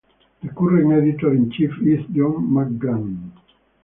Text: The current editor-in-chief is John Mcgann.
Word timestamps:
The 0.41 0.49
current 0.49 0.91
editor-in-chief 0.93 1.73
is 1.83 2.03
John 2.07 2.49
Mcgann. 2.49 3.33